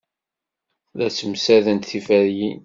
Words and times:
La 0.97 1.07
ssemsadent 1.09 1.83
tiferyin. 1.89 2.57